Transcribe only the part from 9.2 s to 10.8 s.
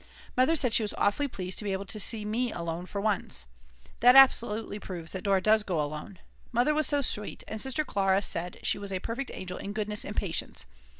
angel in goodness and patience.